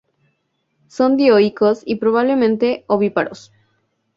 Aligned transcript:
Son 0.87 1.15
dioicos 1.15 1.83
y 1.85 1.97
probablemente 1.97 2.85
ovíparos. 2.87 3.51